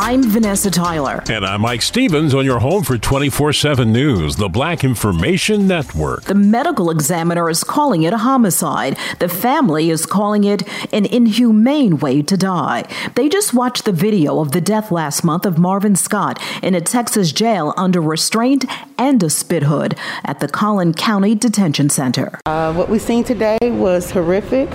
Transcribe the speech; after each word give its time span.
I'm 0.00 0.22
Vanessa 0.22 0.70
Tyler. 0.70 1.24
And 1.28 1.44
I'm 1.44 1.62
Mike 1.62 1.82
Stevens 1.82 2.32
on 2.32 2.44
your 2.44 2.60
home 2.60 2.84
for 2.84 2.96
24 2.96 3.52
7 3.52 3.92
News, 3.92 4.36
the 4.36 4.48
Black 4.48 4.84
Information 4.84 5.66
Network. 5.66 6.22
The 6.22 6.36
medical 6.36 6.92
examiner 6.92 7.50
is 7.50 7.64
calling 7.64 8.04
it 8.04 8.12
a 8.12 8.18
homicide. 8.18 8.96
The 9.18 9.28
family 9.28 9.90
is 9.90 10.06
calling 10.06 10.44
it 10.44 10.62
an 10.94 11.04
inhumane 11.04 11.98
way 11.98 12.22
to 12.22 12.36
die. 12.36 12.84
They 13.16 13.28
just 13.28 13.52
watched 13.52 13.86
the 13.86 13.92
video 13.92 14.38
of 14.38 14.52
the 14.52 14.60
death 14.60 14.92
last 14.92 15.24
month 15.24 15.44
of 15.44 15.58
Marvin 15.58 15.96
Scott 15.96 16.40
in 16.62 16.76
a 16.76 16.80
Texas 16.80 17.32
jail 17.32 17.74
under 17.76 18.00
restraint 18.00 18.66
and 18.98 19.20
a 19.24 19.28
spit 19.28 19.64
hood 19.64 19.96
at 20.24 20.38
the 20.38 20.46
Collin 20.46 20.94
County 20.94 21.34
Detention 21.34 21.90
Center. 21.90 22.38
Uh, 22.46 22.72
what 22.72 22.88
we've 22.88 23.02
seen 23.02 23.24
today 23.24 23.58
was 23.62 24.12
horrific, 24.12 24.70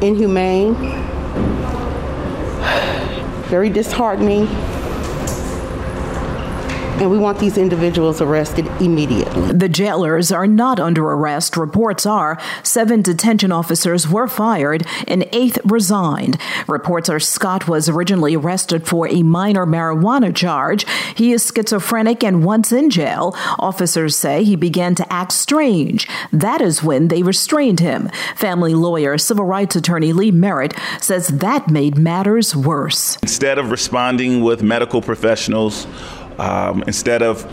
inhumane 0.00 0.72
very 3.48 3.70
disheartening 3.70 4.46
and 7.00 7.10
we 7.10 7.18
want 7.18 7.38
these 7.38 7.58
individuals 7.58 8.20
arrested 8.20 8.66
immediately. 8.80 9.52
The 9.52 9.68
jailers 9.68 10.30
are 10.30 10.46
not 10.46 10.78
under 10.78 11.04
arrest. 11.04 11.56
Reports 11.56 12.06
are 12.06 12.38
seven 12.62 13.02
detention 13.02 13.50
officers 13.52 14.08
were 14.08 14.28
fired, 14.28 14.86
an 15.08 15.24
eighth 15.32 15.58
resigned. 15.64 16.38
Reports 16.68 17.08
are 17.08 17.20
Scott 17.20 17.66
was 17.66 17.88
originally 17.88 18.36
arrested 18.36 18.86
for 18.86 19.08
a 19.08 19.22
minor 19.22 19.66
marijuana 19.66 20.34
charge. 20.34 20.86
He 21.16 21.32
is 21.32 21.50
schizophrenic 21.54 22.22
and 22.22 22.44
once 22.44 22.70
in 22.72 22.90
jail, 22.90 23.34
officers 23.58 24.16
say 24.16 24.44
he 24.44 24.56
began 24.56 24.94
to 24.94 25.12
act 25.12 25.32
strange. 25.32 26.08
That 26.32 26.60
is 26.60 26.82
when 26.82 27.08
they 27.08 27.22
restrained 27.22 27.80
him. 27.80 28.08
Family 28.36 28.74
lawyer, 28.74 29.18
civil 29.18 29.44
rights 29.44 29.76
attorney 29.76 30.12
Lee 30.12 30.30
Merritt 30.30 30.74
says 31.00 31.28
that 31.28 31.68
made 31.68 31.98
matters 31.98 32.54
worse. 32.54 33.16
Instead 33.22 33.58
of 33.58 33.70
responding 33.70 34.42
with 34.42 34.62
medical 34.62 35.02
professionals, 35.02 35.86
um, 36.38 36.82
instead 36.86 37.22
of 37.22 37.44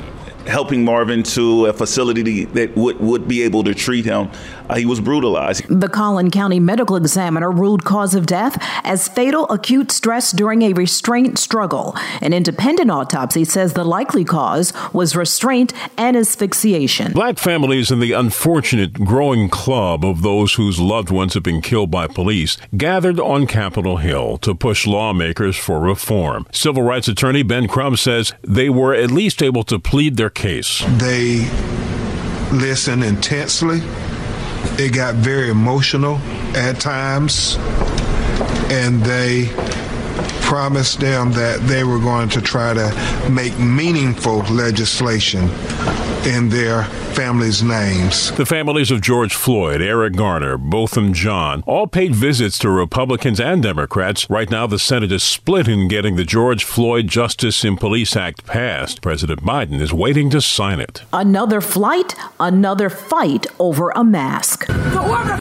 helping 0.48 0.84
Marvin 0.84 1.24
to 1.24 1.68
a 1.68 1.74
facility 1.74 2.46
that 2.46 2.76
would, 2.76 3.00
would 3.00 3.28
be 3.28 3.44
able 3.44 3.64
to 3.64 3.74
treat 3.74 4.06
him. 4.06 4.30
Uh, 4.70 4.76
he 4.76 4.86
was 4.86 5.00
brutalized. 5.00 5.68
The 5.68 5.90
Collin 5.90 6.32
County 6.32 6.60
medical 6.60 6.96
examiner 6.96 7.52
ruled 7.52 7.84
cause 7.84 8.16
of 8.16 8.26
death 8.26 8.58
as 8.84 9.08
fatal 9.08 9.50
acute 9.50 9.92
stress 9.92 10.32
during 10.32 10.62
a 10.62 10.74
restraint 10.74 11.38
struggle. 11.38 11.96
An 12.22 12.34
independent 12.34 12.90
autopsy 12.90 13.44
says 13.44 13.74
the 13.74 13.84
likely 13.84 14.24
cause 14.24 14.74
was 14.94 15.16
restraint 15.16 15.74
and 15.98 16.16
asphyxiation. 16.16 17.12
Black 17.12 17.38
families 17.38 17.92
in 17.92 18.00
the 18.00 18.14
unfortunate 18.14 18.94
growing 18.94 19.50
club 19.50 20.06
of 20.06 20.22
those 20.22 20.54
whose 20.54 20.80
loved 20.80 21.12
ones 21.12 21.34
have 21.34 21.44
been 21.44 21.62
killed 21.62 21.92
by 21.92 22.08
police 22.08 22.58
gathered 22.76 23.20
on 23.20 23.48
Capitol 23.48 23.98
Hill 23.98 24.38
to 24.40 24.56
push 24.56 24.88
lawmakers 24.88 25.58
for 25.58 25.80
reform. 25.80 26.48
Civil 26.52 26.84
rights 26.84 27.08
attorney 27.08 27.44
Ben 27.44 27.68
Crump 27.68 28.00
says 28.00 28.34
they 28.42 28.70
were 28.70 28.94
at 28.94 29.12
least 29.12 29.44
able 29.44 29.64
to 29.66 29.78
plead 29.80 30.18
their 30.18 30.30
case. 30.34 30.84
They 30.98 31.50
listened 32.52 33.04
intensely. 33.04 33.82
It 34.78 34.94
got 34.94 35.16
very 35.16 35.50
emotional 35.50 36.18
at 36.56 36.80
times, 36.80 37.58
and 38.70 39.02
they 39.04 39.50
promised 40.42 41.00
them 41.00 41.32
that 41.32 41.62
they 41.62 41.84
were 41.84 42.00
going 42.00 42.30
to 42.30 42.42
try 42.42 42.74
to 42.74 43.30
make 43.30 43.58
meaningful 43.58 44.40
legislation 44.54 45.50
in 46.26 46.50
their 46.50 46.84
families' 47.14 47.64
names. 47.64 48.32
The 48.34 48.46
families 48.46 48.92
of 48.92 49.02
George 49.02 49.34
Floyd, 49.34 49.82
Eric 49.82 50.16
Garner, 50.16 50.58
Botham 50.58 51.14
Jean, 51.14 51.64
all 51.66 51.88
paid 51.88 52.16
visits 52.16 52.58
to 52.60 52.70
Republicans 52.70 53.40
and 53.40 53.64
Democrats. 53.64 54.30
Right 54.30 54.50
now, 54.50 54.68
the 54.68 54.80
Senate 54.80 55.12
is 55.12 55.24
split 55.24 55.68
in 55.68 55.88
getting 55.88 56.16
the 56.16 56.24
George 56.24 56.64
Floyd 56.64 57.08
Justice 57.08 57.66
in 57.66 57.78
Police 57.78 58.16
Act 58.16 58.46
passed. 58.46 59.02
President 59.02 59.44
Biden 59.44 59.82
is 59.82 59.94
waiting 59.94 60.30
to 60.30 60.42
sign 60.42 60.80
it. 60.80 61.04
Another 61.12 61.62
flight, 61.62 62.16
another 62.40 62.90
fight 62.90 63.48
over 63.60 63.90
a 63.92 64.04
mask. 64.04 64.66
Whoever 64.66 65.36
the 65.36 65.41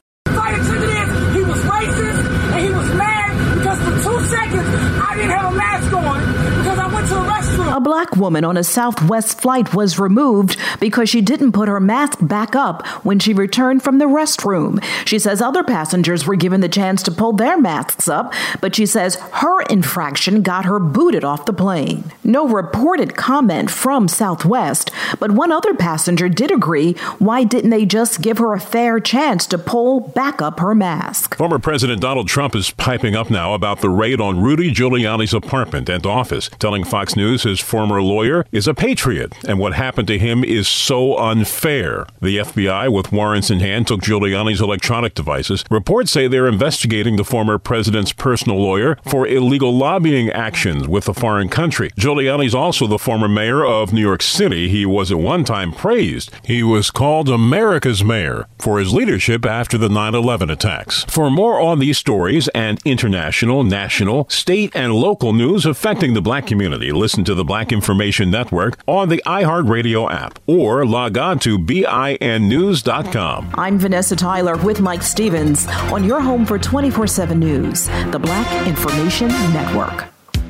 A 7.70 7.78
black 7.78 8.16
woman 8.16 8.42
on 8.42 8.56
a 8.56 8.64
Southwest 8.64 9.40
flight 9.40 9.72
was 9.72 9.96
removed 9.96 10.56
because 10.80 11.08
she 11.08 11.20
didn't 11.20 11.52
put 11.52 11.68
her 11.68 11.78
mask 11.78 12.18
back 12.20 12.56
up 12.56 12.84
when 13.04 13.20
she 13.20 13.32
returned 13.32 13.84
from 13.84 13.98
the 13.98 14.06
restroom. 14.06 14.82
She 15.06 15.20
says 15.20 15.40
other 15.40 15.62
passengers 15.62 16.26
were 16.26 16.34
given 16.34 16.62
the 16.62 16.68
chance 16.68 17.00
to 17.04 17.12
pull 17.12 17.32
their 17.32 17.56
masks 17.56 18.08
up, 18.08 18.34
but 18.60 18.74
she 18.74 18.86
says 18.86 19.14
her 19.34 19.62
infraction 19.62 20.42
got 20.42 20.64
her 20.64 20.80
booted 20.80 21.22
off 21.22 21.46
the 21.46 21.52
plane. 21.52 22.10
No 22.24 22.48
reported 22.48 23.14
comment 23.16 23.70
from 23.70 24.08
Southwest, 24.08 24.90
but 25.20 25.30
one 25.30 25.52
other 25.52 25.72
passenger 25.74 26.28
did 26.28 26.50
agree. 26.50 26.94
Why 27.20 27.44
didn't 27.44 27.70
they 27.70 27.86
just 27.86 28.20
give 28.20 28.38
her 28.38 28.52
a 28.52 28.60
fair 28.60 28.98
chance 28.98 29.46
to 29.46 29.58
pull 29.58 30.00
back 30.00 30.42
up 30.42 30.58
her 30.58 30.74
mask? 30.74 31.36
Former 31.36 31.60
President 31.60 32.00
Donald 32.00 32.26
Trump 32.26 32.56
is 32.56 32.72
piping 32.72 33.14
up 33.14 33.30
now 33.30 33.54
about 33.54 33.80
the 33.80 33.90
raid 33.90 34.20
on 34.20 34.42
Rudy 34.42 34.72
Giuliani's 34.72 35.32
apartment 35.32 35.88
and 35.88 36.04
office, 36.04 36.50
telling 36.58 36.82
Fox 36.82 37.14
News 37.14 37.44
his 37.44 37.60
former 37.70 38.02
lawyer 38.02 38.44
is 38.50 38.66
a 38.66 38.74
patriot 38.74 39.32
and 39.46 39.60
what 39.60 39.74
happened 39.74 40.08
to 40.08 40.18
him 40.18 40.42
is 40.42 40.66
so 40.66 41.16
unfair. 41.16 42.04
The 42.20 42.38
FBI, 42.38 42.92
with 42.92 43.12
warrants 43.12 43.48
in 43.48 43.60
hand, 43.60 43.86
took 43.86 44.00
Giuliani's 44.00 44.60
electronic 44.60 45.14
devices. 45.14 45.64
Reports 45.70 46.10
say 46.10 46.26
they're 46.26 46.48
investigating 46.48 47.14
the 47.14 47.24
former 47.24 47.58
president's 47.58 48.12
personal 48.12 48.60
lawyer 48.60 48.98
for 49.08 49.24
illegal 49.24 49.72
lobbying 49.72 50.30
actions 50.30 50.88
with 50.88 51.08
a 51.08 51.14
foreign 51.14 51.48
country. 51.48 51.90
Giuliani's 51.96 52.56
also 52.56 52.88
the 52.88 52.98
former 52.98 53.28
mayor 53.28 53.64
of 53.64 53.92
New 53.92 54.00
York 54.00 54.22
City. 54.22 54.68
He 54.68 54.84
was 54.84 55.12
at 55.12 55.18
one 55.18 55.44
time 55.44 55.72
praised. 55.72 56.32
He 56.44 56.64
was 56.64 56.90
called 56.90 57.28
America's 57.28 58.02
mayor 58.02 58.48
for 58.58 58.80
his 58.80 58.92
leadership 58.92 59.46
after 59.46 59.78
the 59.78 59.88
9 59.88 60.16
11 60.16 60.50
attacks. 60.50 61.04
For 61.04 61.30
more 61.30 61.60
on 61.60 61.78
these 61.78 61.98
stories 61.98 62.48
and 62.48 62.80
international, 62.84 63.62
national, 63.62 64.28
state, 64.28 64.74
and 64.74 64.92
local 64.92 65.32
news 65.32 65.64
affecting 65.66 66.14
the 66.14 66.20
black 66.20 66.48
community, 66.48 66.90
listen 66.90 67.22
to 67.24 67.34
the 67.36 67.44
Black 67.50 67.72
Information 67.72 68.30
Network 68.30 68.78
on 68.86 69.08
the 69.08 69.20
iHeartRadio 69.26 70.08
app 70.08 70.38
or 70.46 70.86
log 70.86 71.18
on 71.18 71.40
to 71.40 71.58
BINnews.com. 71.58 73.50
I'm 73.54 73.76
Vanessa 73.76 74.14
Tyler 74.14 74.56
with 74.58 74.80
Mike 74.80 75.02
Stevens 75.02 75.66
on 75.90 76.04
your 76.04 76.20
home 76.20 76.46
for 76.46 76.60
24 76.60 77.08
7 77.08 77.36
News, 77.36 77.88
the 78.12 78.20
Black 78.20 78.68
Information 78.68 79.26
Network. 79.52 80.04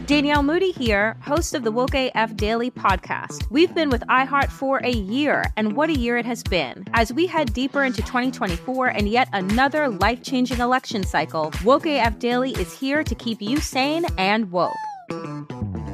Danielle 0.04 0.42
Moody 0.42 0.72
here, 0.72 1.16
host 1.22 1.54
of 1.54 1.64
the 1.64 1.72
Woke 1.72 1.94
AF 1.94 2.36
Daily 2.36 2.70
podcast. 2.70 3.50
We've 3.50 3.74
been 3.74 3.88
with 3.88 4.02
iHeart 4.02 4.50
for 4.50 4.82
a 4.84 4.92
year, 4.92 5.46
and 5.56 5.74
what 5.74 5.88
a 5.88 5.98
year 5.98 6.18
it 6.18 6.26
has 6.26 6.42
been. 6.42 6.84
As 6.92 7.14
we 7.14 7.26
head 7.26 7.54
deeper 7.54 7.82
into 7.82 8.02
2024 8.02 8.88
and 8.88 9.08
yet 9.08 9.30
another 9.32 9.88
life 9.88 10.22
changing 10.22 10.58
election 10.58 11.02
cycle, 11.04 11.50
Woke 11.64 11.86
AF 11.86 12.18
Daily 12.18 12.50
is 12.50 12.78
here 12.78 13.02
to 13.02 13.14
keep 13.14 13.40
you 13.40 13.56
sane 13.58 14.04
and 14.18 14.52
woke. 14.52 14.76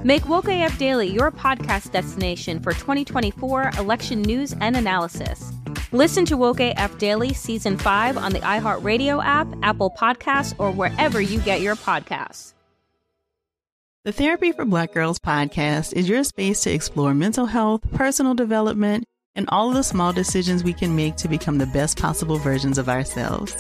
Make 0.07 0.29
Woke 0.29 0.47
AF 0.47 0.79
Daily 0.79 1.09
your 1.09 1.33
podcast 1.33 1.91
destination 1.91 2.61
for 2.61 2.73
2024 2.73 3.73
election 3.77 4.23
news 4.23 4.55
and 4.61 4.77
analysis. 4.77 5.51
Listen 5.91 6.25
to 6.27 6.37
Woke 6.37 6.61
AF 6.61 6.97
Daily 6.99 7.35
Season 7.35 7.77
5 7.77 8.17
on 8.17 8.33
the 8.33 8.39
iHeartRadio 8.39 9.21
app, 9.25 9.49
Apple 9.65 9.91
Podcasts, 9.91 10.55
or 10.61 10.71
wherever 10.71 11.21
you 11.21 11.41
get 11.41 11.61
your 11.61 11.75
podcasts. 11.75 12.55
The 14.05 14.13
Therapy 14.13 14.53
for 14.53 14.65
Black 14.65 14.95
Girls 14.95 15.19
podcast 15.19 15.93
is 15.95 16.09
your 16.09 16.23
space 16.23 16.61
to 16.61 16.71
explore 16.71 17.13
mental 17.13 17.47
health, 17.47 17.81
personal 17.93 18.35
development, 18.35 19.07
and 19.35 19.49
all 19.49 19.71
of 19.71 19.75
the 19.75 19.83
small 19.83 20.13
decisions 20.13 20.63
we 20.63 20.73
can 20.73 20.95
make 20.95 21.17
to 21.17 21.27
become 21.27 21.59
the 21.59 21.67
best 21.67 21.99
possible 21.99 22.37
versions 22.37 22.79
of 22.79 22.89
ourselves. 22.89 23.57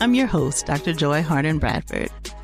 I'm 0.00 0.14
your 0.14 0.28
host, 0.28 0.64
Dr. 0.64 0.94
Joy 0.94 1.20
Harden 1.20 1.58
Bradford, 1.58 2.08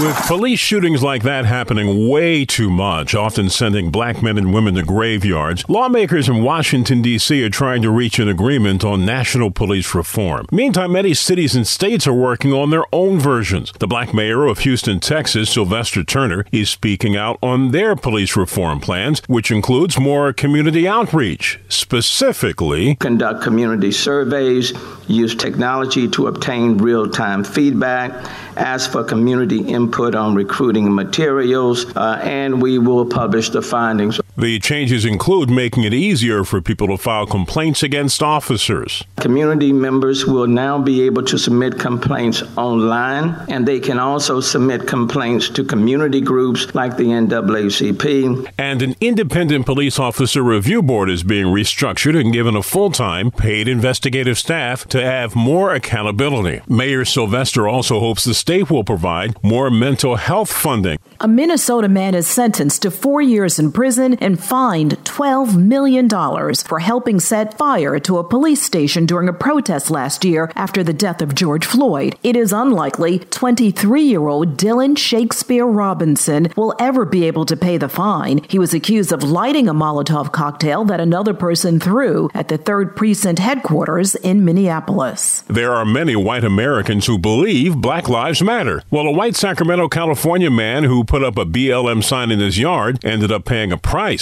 With 0.00 0.16
police 0.26 0.58
shootings 0.58 1.04
like 1.04 1.22
that 1.22 1.44
happening 1.44 2.08
way 2.08 2.44
too 2.44 2.68
much, 2.68 3.14
often 3.14 3.48
sending 3.48 3.92
black 3.92 4.24
men 4.24 4.36
and 4.36 4.52
women 4.52 4.74
to 4.74 4.82
graveyards, 4.82 5.64
lawmakers 5.68 6.28
in 6.28 6.42
Washington, 6.42 7.00
D.C. 7.00 7.44
are 7.44 7.48
trying 7.48 7.80
to 7.82 7.92
reach 7.92 8.18
an 8.18 8.28
agreement 8.28 8.84
on 8.84 9.06
national 9.06 9.52
police 9.52 9.94
reform. 9.94 10.46
Meantime, 10.50 10.90
many 10.90 11.14
cities 11.14 11.54
and 11.54 11.64
states 11.64 12.08
are 12.08 12.12
working 12.12 12.52
on 12.52 12.70
their 12.70 12.82
own 12.92 13.20
versions. 13.20 13.70
The 13.78 13.86
black 13.86 14.12
mayor 14.12 14.46
of 14.46 14.58
Houston, 14.58 14.98
Texas, 14.98 15.50
Sylvester 15.50 16.02
Turner, 16.02 16.44
is 16.50 16.70
speaking 16.70 17.16
out 17.16 17.38
on 17.40 17.70
their 17.70 17.94
police 17.94 18.36
reform 18.36 18.80
plans, 18.80 19.22
which 19.28 19.52
includes 19.52 19.96
more 19.96 20.32
community 20.32 20.88
outreach, 20.88 21.60
specifically 21.68 22.96
conduct 22.96 23.44
community 23.44 23.92
surveys, 23.92 24.72
use 25.06 25.36
technology 25.36 26.08
to 26.08 26.26
obtain 26.26 26.78
real 26.78 27.08
time 27.08 27.44
feedback, 27.44 28.10
ask 28.56 28.90
for 28.90 29.04
community 29.04 29.60
input 29.60 29.83
on 30.14 30.34
recruiting 30.34 30.94
materials, 30.94 31.86
uh, 31.96 32.20
and 32.22 32.60
we 32.60 32.78
will 32.78 33.06
publish 33.06 33.50
the 33.50 33.62
findings. 33.62 34.20
The 34.36 34.58
changes 34.58 35.04
include 35.04 35.48
making 35.48 35.84
it 35.84 35.94
easier 35.94 36.42
for 36.42 36.60
people 36.60 36.88
to 36.88 36.98
file 36.98 37.24
complaints 37.24 37.84
against 37.84 38.20
officers. 38.20 39.04
Community 39.18 39.72
members 39.72 40.26
will 40.26 40.48
now 40.48 40.76
be 40.76 41.02
able 41.02 41.22
to 41.22 41.38
submit 41.38 41.78
complaints 41.78 42.42
online, 42.56 43.36
and 43.48 43.64
they 43.66 43.78
can 43.78 44.00
also 44.00 44.40
submit 44.40 44.88
complaints 44.88 45.48
to 45.50 45.62
community 45.62 46.20
groups 46.20 46.74
like 46.74 46.96
the 46.96 47.04
NAACP. 47.04 48.50
And 48.58 48.82
an 48.82 48.96
independent 49.00 49.66
police 49.66 50.00
officer 50.00 50.42
review 50.42 50.82
board 50.82 51.10
is 51.10 51.22
being 51.22 51.46
restructured 51.46 52.18
and 52.20 52.32
given 52.32 52.56
a 52.56 52.62
full 52.62 52.90
time, 52.90 53.30
paid 53.30 53.68
investigative 53.68 54.36
staff 54.36 54.84
to 54.88 55.00
have 55.00 55.36
more 55.36 55.72
accountability. 55.72 56.60
Mayor 56.68 57.04
Sylvester 57.04 57.68
also 57.68 58.00
hopes 58.00 58.24
the 58.24 58.34
state 58.34 58.68
will 58.68 58.84
provide 58.84 59.40
more 59.44 59.70
mental 59.70 60.16
health 60.16 60.52
funding. 60.52 60.98
A 61.20 61.28
Minnesota 61.28 61.88
man 61.88 62.16
is 62.16 62.26
sentenced 62.26 62.82
to 62.82 62.90
four 62.90 63.22
years 63.22 63.60
in 63.60 63.70
prison 63.70 64.14
and 64.24 64.42
fined 64.42 64.92
$12 65.04 65.54
million 65.54 66.08
for 66.08 66.78
helping 66.78 67.20
set 67.20 67.56
fire 67.58 67.98
to 68.00 68.18
a 68.18 68.24
police 68.24 68.62
station 68.62 69.04
during 69.04 69.28
a 69.28 69.32
protest 69.32 69.90
last 69.90 70.24
year 70.24 70.50
after 70.56 70.82
the 70.82 70.94
death 70.94 71.20
of 71.20 71.34
George 71.34 71.66
Floyd. 71.66 72.16
It 72.22 72.34
is 72.34 72.52
unlikely 72.52 73.18
23 73.18 74.02
year 74.02 74.26
old 74.26 74.56
Dylan 74.56 74.96
Shakespeare 74.96 75.66
Robinson 75.66 76.48
will 76.56 76.74
ever 76.80 77.04
be 77.04 77.24
able 77.26 77.44
to 77.44 77.56
pay 77.56 77.76
the 77.76 77.88
fine. 77.88 78.40
He 78.48 78.58
was 78.58 78.72
accused 78.72 79.12
of 79.12 79.22
lighting 79.22 79.68
a 79.68 79.74
Molotov 79.74 80.32
cocktail 80.32 80.84
that 80.86 81.00
another 81.00 81.34
person 81.34 81.78
threw 81.78 82.30
at 82.32 82.48
the 82.48 82.58
3rd 82.58 82.96
Precinct 82.96 83.38
headquarters 83.38 84.14
in 84.14 84.44
Minneapolis. 84.44 85.42
There 85.48 85.74
are 85.74 85.84
many 85.84 86.16
white 86.16 86.44
Americans 86.44 87.06
who 87.06 87.18
believe 87.18 87.76
Black 87.76 88.08
Lives 88.08 88.42
Matter. 88.42 88.82
Well, 88.90 89.06
a 89.06 89.12
white 89.12 89.36
Sacramento, 89.36 89.88
California 89.88 90.50
man 90.50 90.84
who 90.84 91.04
put 91.04 91.22
up 91.22 91.36
a 91.36 91.44
BLM 91.44 92.02
sign 92.02 92.30
in 92.30 92.40
his 92.40 92.58
yard 92.58 93.04
ended 93.04 93.30
up 93.30 93.44
paying 93.44 93.70
a 93.70 93.76
price. 93.76 94.13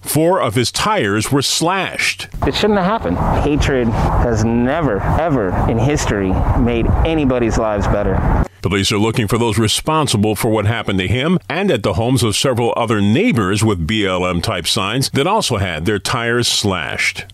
Four 0.00 0.40
of 0.40 0.54
his 0.54 0.72
tires 0.72 1.30
were 1.30 1.42
slashed. 1.42 2.28
It 2.46 2.54
shouldn't 2.54 2.78
have 2.78 2.86
happened. 2.86 3.18
Hatred 3.42 3.88
has 3.88 4.44
never, 4.44 5.00
ever 5.00 5.48
in 5.70 5.78
history 5.78 6.32
made 6.58 6.86
anybody's 7.04 7.58
lives 7.58 7.86
better. 7.86 8.44
Police 8.62 8.90
are 8.90 8.98
looking 8.98 9.28
for 9.28 9.38
those 9.38 9.58
responsible 9.58 10.34
for 10.34 10.50
what 10.50 10.66
happened 10.66 10.98
to 10.98 11.06
him 11.06 11.38
and 11.48 11.70
at 11.70 11.82
the 11.82 11.94
homes 11.94 12.22
of 12.22 12.34
several 12.34 12.72
other 12.76 13.00
neighbors 13.00 13.62
with 13.62 13.86
BLM 13.86 14.42
type 14.42 14.66
signs 14.66 15.10
that 15.10 15.26
also 15.26 15.58
had 15.58 15.84
their 15.84 15.98
tires 15.98 16.48
slashed. 16.48 17.26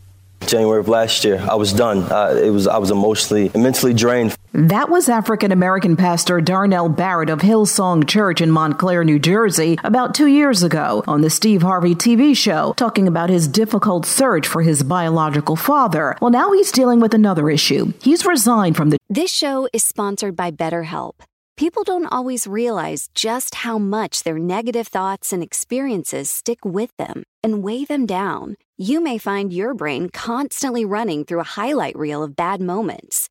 January 0.47 0.81
of 0.81 0.89
last 0.89 1.25
year, 1.25 1.45
I 1.49 1.55
was 1.55 1.73
done. 1.73 1.99
Uh, 2.11 2.39
it 2.43 2.51
was 2.51 2.67
I 2.67 2.79
was 2.79 2.91
emotionally 2.91 3.51
mentally 3.55 3.95
drained. 3.95 4.37
That 4.55 4.91
was 4.91 5.09
African 5.09 5.51
American 5.51 5.97
pastor 5.97 6.39
Darnell 6.43 6.91
Barrett 6.91 7.31
of 7.31 7.39
Hillsong 7.39 8.07
Church 8.07 8.43
in 8.43 8.51
Montclair, 8.51 9.03
New 9.03 9.19
Jersey, 9.19 9.79
about 9.83 10.15
two 10.15 10.27
years 10.27 10.63
ago 10.63 11.03
on 11.07 11.23
the 11.23 11.31
Steve 11.31 11.63
Harvey 11.63 11.95
TV 11.95 12.37
show, 12.37 12.75
talking 12.77 13.09
about 13.09 13.31
his 13.31 13.49
difficult 13.49 14.05
search 14.05 14.47
for 14.47 14.61
his 14.61 14.83
biological 14.83 15.57
father. 15.57 16.19
Well, 16.21 16.31
now 16.31 16.53
he's 16.53 16.71
dealing 16.71 17.01
with 17.01 17.15
another 17.15 17.49
issue. 17.49 17.95
He's 18.03 18.27
resigned 18.27 18.77
from 18.77 18.91
the. 18.91 18.99
This 19.09 19.33
show 19.33 19.71
is 19.73 19.85
sponsored 19.85 20.37
by 20.37 20.51
BetterHelp. 20.51 21.13
People 21.57 21.83
don't 21.83 22.13
always 22.13 22.47
realize 22.47 23.09
just 23.15 23.55
how 23.55 23.79
much 23.79 24.23
their 24.23 24.39
negative 24.39 24.89
thoughts 24.89 25.33
and 25.33 25.43
experiences 25.43 26.29
stick 26.29 26.63
with 26.63 26.95
them 26.99 27.23
and 27.43 27.63
weigh 27.63 27.87
them 27.87 28.05
down. 28.05 28.57
You 28.77 29.01
may 29.01 29.17
find 29.17 29.51
your 29.51 29.73
brain 29.73 30.11
constantly 30.11 30.85
running 30.85 31.25
through 31.25 31.41
a 31.41 31.55
highlight 31.57 31.97
reel 31.97 32.23
of 32.23 32.37
bad 32.37 32.61
moments. 32.61 33.31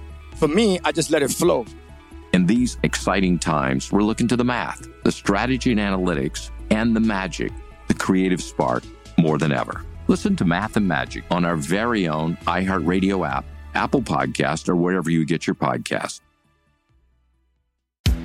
For 0.41 0.47
me, 0.47 0.79
I 0.83 0.91
just 0.91 1.11
let 1.11 1.21
it 1.21 1.29
flow. 1.29 1.67
In 2.33 2.47
these 2.47 2.79
exciting 2.81 3.37
times, 3.37 3.91
we're 3.91 4.01
looking 4.01 4.27
to 4.29 4.35
the 4.35 4.43
math, 4.43 4.87
the 5.03 5.11
strategy 5.11 5.71
and 5.71 5.79
analytics, 5.79 6.49
and 6.71 6.95
the 6.95 6.99
magic, 6.99 7.51
the 7.87 7.93
creative 7.93 8.41
spark 8.41 8.83
more 9.19 9.37
than 9.37 9.51
ever. 9.51 9.85
Listen 10.07 10.35
to 10.37 10.43
Math 10.43 10.77
and 10.77 10.87
Magic 10.87 11.25
on 11.29 11.45
our 11.45 11.55
very 11.55 12.07
own 12.07 12.37
iHeartRadio 12.47 13.29
app, 13.29 13.45
Apple 13.75 14.01
Podcast, 14.01 14.67
or 14.67 14.75
wherever 14.75 15.11
you 15.11 15.25
get 15.25 15.45
your 15.45 15.53
podcast. 15.53 16.21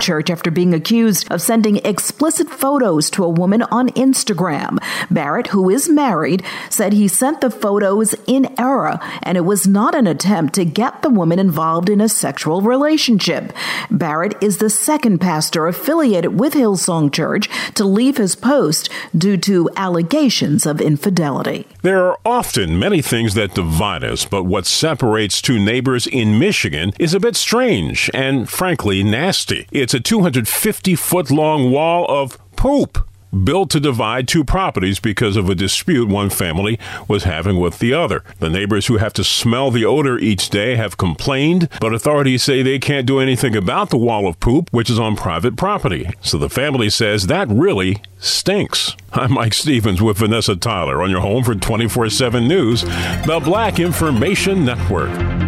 church 0.00 0.30
after 0.30 0.48
being 0.48 0.72
accused 0.72 1.26
of 1.28 1.42
sending 1.42 1.78
explicit 1.78 2.48
photos 2.48 3.10
to 3.10 3.24
a 3.24 3.28
woman 3.28 3.62
on 3.62 3.88
Instagram. 3.90 4.78
Barrett, 5.10 5.48
who 5.48 5.68
is 5.68 5.88
married, 5.88 6.44
said 6.70 6.92
he 6.92 7.08
sent 7.08 7.40
the 7.40 7.50
photos 7.50 8.14
in 8.28 8.54
error 8.60 9.00
and 9.24 9.36
it 9.36 9.40
was 9.40 9.66
not 9.66 9.96
an 9.96 10.06
attempt 10.06 10.54
to 10.54 10.64
get 10.64 11.02
the 11.02 11.10
woman 11.10 11.40
involved 11.40 11.90
in 11.90 12.00
a 12.00 12.08
sexual 12.08 12.62
relationship. 12.62 13.52
Barrett 13.90 14.40
is 14.40 14.58
the 14.58 14.70
second 14.70 15.18
pastor 15.18 15.66
affiliated 15.66 16.38
with 16.38 16.54
Hillsong 16.54 17.12
Church 17.12 17.48
to 17.74 17.84
leave 17.84 18.18
his 18.18 18.36
post 18.36 18.88
due 19.16 19.36
to 19.38 19.68
allegations 19.74 20.64
of 20.64 20.80
infidelity. 20.80 21.66
There 21.82 22.06
are 22.06 22.18
often 22.24 22.78
many 22.78 23.02
things 23.02 23.34
that 23.34 23.54
divide 23.54 24.04
us, 24.04 24.24
but 24.24 24.44
what 24.44 24.64
separates 24.64 25.42
two 25.42 25.58
neighbors 25.58 26.06
in 26.06 26.38
Michigan 26.38 26.92
is 27.00 27.14
a 27.14 27.20
bit 27.20 27.34
strange 27.34 28.08
and 28.14 28.48
frankly 28.48 29.02
nasty. 29.02 29.66
It's 29.88 29.94
a 29.94 30.00
250 30.00 30.96
foot 30.96 31.30
long 31.30 31.70
wall 31.70 32.04
of 32.10 32.36
poop 32.56 33.08
built 33.42 33.70
to 33.70 33.80
divide 33.80 34.28
two 34.28 34.44
properties 34.44 35.00
because 35.00 35.34
of 35.34 35.48
a 35.48 35.54
dispute 35.54 36.10
one 36.10 36.28
family 36.28 36.78
was 37.08 37.24
having 37.24 37.58
with 37.58 37.78
the 37.78 37.94
other. 37.94 38.22
The 38.38 38.50
neighbors 38.50 38.88
who 38.88 38.98
have 38.98 39.14
to 39.14 39.24
smell 39.24 39.70
the 39.70 39.86
odor 39.86 40.18
each 40.18 40.50
day 40.50 40.76
have 40.76 40.98
complained, 40.98 41.70
but 41.80 41.94
authorities 41.94 42.42
say 42.42 42.62
they 42.62 42.78
can't 42.78 43.06
do 43.06 43.18
anything 43.18 43.56
about 43.56 43.88
the 43.88 43.96
wall 43.96 44.28
of 44.28 44.38
poop, 44.40 44.68
which 44.72 44.90
is 44.90 44.98
on 44.98 45.16
private 45.16 45.56
property. 45.56 46.10
So 46.20 46.36
the 46.36 46.50
family 46.50 46.90
says 46.90 47.26
that 47.28 47.48
really 47.48 48.02
stinks. 48.18 48.94
I'm 49.14 49.32
Mike 49.32 49.54
Stevens 49.54 50.02
with 50.02 50.18
Vanessa 50.18 50.54
Tyler 50.54 51.00
on 51.00 51.08
your 51.10 51.22
home 51.22 51.44
for 51.44 51.54
24 51.54 52.10
7 52.10 52.46
News, 52.46 52.82
the 52.82 53.40
Black 53.42 53.80
Information 53.80 54.66
Network. 54.66 55.47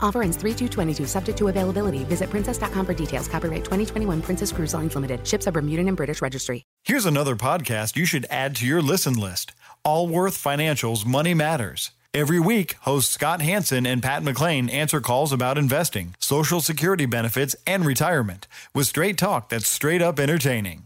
Offer 0.00 0.22
ends 0.22 0.36
3222, 0.36 1.06
subject 1.06 1.36
to 1.38 1.48
availability. 1.48 2.04
Visit 2.04 2.30
princess.com 2.30 2.86
for 2.86 2.94
details. 2.94 3.26
Copyright 3.28 3.64
2021 3.64 4.22
Princess 4.22 4.52
Cruise 4.52 4.72
Lines 4.72 4.94
Limited. 4.94 5.26
Ships 5.26 5.46
are 5.46 5.52
Bermudan 5.52 5.88
and 5.88 5.96
British 5.96 6.22
Registry. 6.22 6.62
Here's 6.84 7.06
another 7.06 7.34
podcast 7.34 7.96
you 7.96 8.06
should 8.06 8.26
add 8.30 8.54
to 8.56 8.66
your 8.66 8.80
listen 8.80 9.14
list 9.14 9.52
Allworth 9.84 10.36
Financial's 10.36 11.04
Money 11.04 11.34
Matters. 11.34 11.90
Every 12.14 12.40
week, 12.40 12.76
hosts 12.80 13.12
Scott 13.12 13.42
Hanson 13.42 13.84
and 13.84 14.02
Pat 14.02 14.22
McLean 14.22 14.70
answer 14.70 15.02
calls 15.02 15.32
about 15.32 15.58
investing, 15.58 16.14
Social 16.18 16.62
Security 16.62 17.04
benefits, 17.04 17.54
and 17.66 17.84
retirement 17.84 18.48
with 18.74 18.86
straight 18.86 19.18
talk 19.18 19.50
that's 19.50 19.68
straight 19.68 20.00
up 20.00 20.18
entertaining. 20.18 20.85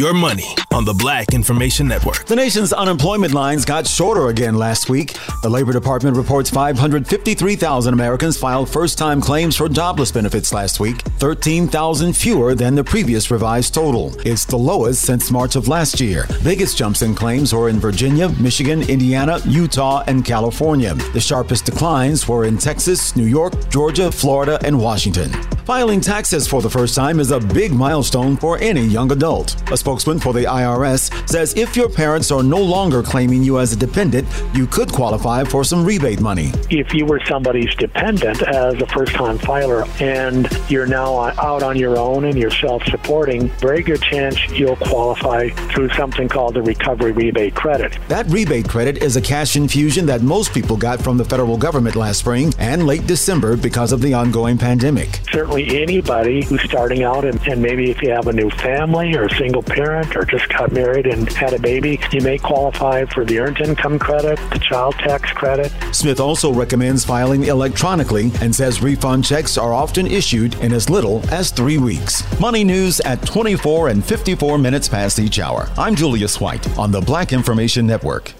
Your 0.00 0.14
money 0.14 0.56
on 0.72 0.86
the 0.86 0.94
Black 0.94 1.34
Information 1.34 1.86
Network. 1.86 2.24
The 2.24 2.34
nation's 2.34 2.72
unemployment 2.72 3.34
lines 3.34 3.66
got 3.66 3.86
shorter 3.86 4.28
again 4.28 4.54
last 4.54 4.88
week. 4.88 5.14
The 5.42 5.50
Labor 5.50 5.74
Department 5.74 6.16
reports 6.16 6.48
553,000 6.48 7.92
Americans 7.92 8.38
filed 8.38 8.70
first 8.70 8.96
time 8.96 9.20
claims 9.20 9.58
for 9.58 9.68
jobless 9.68 10.10
benefits 10.10 10.54
last 10.54 10.80
week, 10.80 11.02
13,000 11.18 12.14
fewer 12.14 12.54
than 12.54 12.74
the 12.74 12.82
previous 12.82 13.30
revised 13.30 13.74
total. 13.74 14.18
It's 14.24 14.46
the 14.46 14.56
lowest 14.56 15.02
since 15.02 15.30
March 15.30 15.54
of 15.54 15.68
last 15.68 16.00
year. 16.00 16.24
Biggest 16.42 16.78
jumps 16.78 17.02
in 17.02 17.14
claims 17.14 17.52
were 17.52 17.68
in 17.68 17.78
Virginia, 17.78 18.30
Michigan, 18.40 18.80
Indiana, 18.88 19.38
Utah, 19.44 20.02
and 20.06 20.24
California. 20.24 20.94
The 21.12 21.20
sharpest 21.20 21.66
declines 21.66 22.26
were 22.26 22.46
in 22.46 22.56
Texas, 22.56 23.16
New 23.16 23.26
York, 23.26 23.68
Georgia, 23.68 24.10
Florida, 24.10 24.58
and 24.64 24.80
Washington. 24.80 25.30
Filing 25.66 26.00
taxes 26.00 26.48
for 26.48 26.62
the 26.62 26.70
first 26.70 26.96
time 26.96 27.20
is 27.20 27.30
a 27.30 27.38
big 27.38 27.72
milestone 27.72 28.36
for 28.36 28.58
any 28.58 28.82
young 28.82 29.12
adult. 29.12 29.54
A 29.70 29.76
spokesman 29.90 30.20
for 30.20 30.32
the 30.32 30.44
IRS 30.44 31.10
says 31.28 31.52
if 31.56 31.74
your 31.74 31.88
parents 31.88 32.30
are 32.30 32.44
no 32.44 32.62
longer 32.62 33.02
claiming 33.02 33.42
you 33.42 33.58
as 33.58 33.72
a 33.72 33.76
dependent, 33.76 34.24
you 34.54 34.64
could 34.68 34.92
qualify 34.92 35.42
for 35.42 35.64
some 35.64 35.84
rebate 35.84 36.20
money. 36.20 36.52
If 36.70 36.94
you 36.94 37.04
were 37.04 37.20
somebody's 37.26 37.74
dependent 37.74 38.40
as 38.42 38.80
a 38.80 38.86
first 38.86 39.14
time 39.14 39.36
filer 39.36 39.84
and 39.98 40.48
you're 40.68 40.86
now 40.86 41.18
out 41.40 41.64
on 41.64 41.76
your 41.76 41.98
own 41.98 42.26
and 42.26 42.38
you're 42.38 42.52
self 42.52 42.84
supporting, 42.84 43.48
very 43.58 43.82
good 43.82 44.00
chance 44.00 44.38
you'll 44.50 44.76
qualify 44.76 45.48
through 45.72 45.88
something 45.90 46.28
called 46.28 46.54
the 46.54 46.62
recovery 46.62 47.10
rebate 47.10 47.56
credit. 47.56 47.98
That 48.06 48.26
rebate 48.26 48.68
credit 48.68 48.98
is 48.98 49.16
a 49.16 49.20
cash 49.20 49.56
infusion 49.56 50.06
that 50.06 50.22
most 50.22 50.54
people 50.54 50.76
got 50.76 51.02
from 51.02 51.16
the 51.16 51.24
federal 51.24 51.56
government 51.56 51.96
last 51.96 52.18
spring 52.20 52.54
and 52.60 52.86
late 52.86 53.08
December 53.08 53.56
because 53.56 53.90
of 53.90 54.02
the 54.02 54.14
ongoing 54.14 54.56
pandemic. 54.56 55.18
Certainly, 55.32 55.82
anybody 55.82 56.44
who's 56.44 56.62
starting 56.62 57.02
out 57.02 57.24
and, 57.24 57.44
and 57.48 57.60
maybe 57.60 57.90
if 57.90 58.00
you 58.02 58.10
have 58.10 58.28
a 58.28 58.32
new 58.32 58.50
family 58.50 59.16
or 59.16 59.24
a 59.24 59.34
single 59.36 59.64
parent 59.70 60.16
or 60.16 60.24
just 60.24 60.48
got 60.48 60.72
married 60.72 61.06
and 61.06 61.30
had 61.32 61.52
a 61.52 61.58
baby, 61.58 61.98
you 62.12 62.20
may 62.20 62.38
qualify 62.38 63.04
for 63.06 63.24
the 63.24 63.38
earned 63.38 63.60
income 63.60 63.98
credit, 63.98 64.38
the 64.50 64.58
child 64.58 64.94
tax 64.94 65.30
credit. 65.32 65.72
Smith 65.92 66.20
also 66.20 66.52
recommends 66.52 67.04
filing 67.04 67.44
electronically 67.44 68.30
and 68.40 68.54
says 68.54 68.82
refund 68.82 69.24
checks 69.24 69.56
are 69.56 69.72
often 69.72 70.06
issued 70.06 70.54
in 70.56 70.72
as 70.72 70.90
little 70.90 71.22
as 71.30 71.50
three 71.50 71.78
weeks. 71.78 72.22
Money 72.40 72.64
news 72.64 73.00
at 73.00 73.24
24 73.26 73.88
and 73.88 74.04
54 74.04 74.58
minutes 74.58 74.88
past 74.88 75.18
each 75.18 75.38
hour. 75.38 75.68
I'm 75.78 75.94
Julius 75.94 76.40
White 76.40 76.66
on 76.78 76.90
the 76.90 77.00
Black 77.00 77.32
Information 77.32 77.86
Network. 77.86 78.39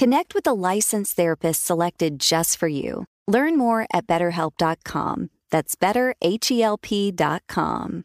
Connect 0.00 0.34
with 0.34 0.46
a 0.46 0.54
licensed 0.54 1.14
therapist 1.14 1.62
selected 1.62 2.18
just 2.18 2.56
for 2.56 2.68
you. 2.68 3.04
Learn 3.28 3.58
more 3.58 3.86
at 3.92 4.06
betterhelp.com. 4.06 5.28
That's 5.50 5.76
betterhelp.com. 5.76 8.04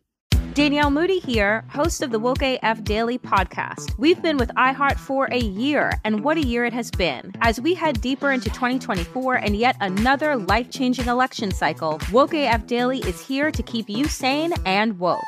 Danielle 0.54 0.92
Moody 0.92 1.20
here, 1.20 1.64
host 1.70 2.02
of 2.02 2.12
the 2.12 2.20
Woke 2.20 2.42
AF 2.42 2.84
Daily 2.84 3.18
podcast. 3.18 3.98
We've 3.98 4.22
been 4.22 4.36
with 4.36 4.50
iHeart 4.56 4.98
for 4.98 5.30
a 5.32 5.40
year, 5.40 5.94
and 6.04 6.22
what 6.22 6.36
a 6.36 6.46
year 6.46 6.66
it 6.66 6.74
has 6.74 6.92
been. 6.92 7.32
As 7.40 7.62
we 7.62 7.74
head 7.74 8.02
deeper 8.02 8.34
into 8.34 8.50
2024 8.50 9.36
and 9.36 9.56
yet 9.56 9.78
another 9.80 10.36
life 10.36 10.70
changing 10.70 11.08
election 11.08 11.52
cycle, 11.52 12.02
Woke 12.12 12.34
AF 12.34 12.68
Daily 12.68 13.00
is 13.00 13.26
here 13.26 13.52
to 13.52 13.64
keep 13.64 13.90
you 13.90 14.10
sane 14.10 14.52
and 14.66 15.00
woke. 15.00 15.24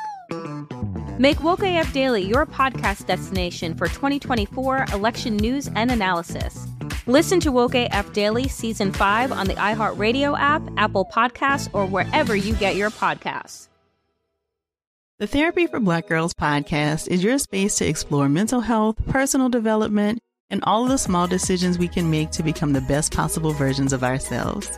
Make 1.20 1.42
Woke 1.42 1.64
AF 1.64 1.92
Daily 1.92 2.22
your 2.22 2.46
podcast 2.46 3.06
destination 3.06 3.74
for 3.74 3.88
2024 3.88 4.86
election 4.92 5.36
news 5.36 5.68
and 5.74 5.90
analysis. 5.90 6.68
Listen 7.08 7.40
to 7.40 7.50
Woke 7.50 7.74
AF 7.74 8.12
Daily 8.12 8.46
Season 8.46 8.92
5 8.92 9.32
on 9.32 9.48
the 9.48 9.54
iHeartRadio 9.54 10.38
app, 10.38 10.62
Apple 10.76 11.04
Podcasts, 11.12 11.68
or 11.72 11.86
wherever 11.86 12.36
you 12.36 12.54
get 12.54 12.76
your 12.76 12.90
podcasts. 12.90 13.66
The 15.18 15.26
Therapy 15.26 15.66
for 15.66 15.80
Black 15.80 16.06
Girls 16.06 16.34
podcast 16.34 17.08
is 17.08 17.24
your 17.24 17.38
space 17.38 17.74
to 17.78 17.88
explore 17.88 18.28
mental 18.28 18.60
health, 18.60 19.04
personal 19.08 19.48
development, 19.48 20.20
and 20.50 20.62
all 20.62 20.84
the 20.84 20.98
small 20.98 21.26
decisions 21.26 21.78
we 21.78 21.88
can 21.88 22.08
make 22.08 22.30
to 22.30 22.44
become 22.44 22.74
the 22.74 22.80
best 22.82 23.12
possible 23.12 23.50
versions 23.50 23.92
of 23.92 24.04
ourselves. 24.04 24.70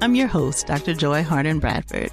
I'm 0.00 0.14
your 0.14 0.28
host, 0.28 0.68
Dr. 0.68 0.94
Joy 0.94 1.24
Harden 1.24 1.58
Bradford, 1.58 2.12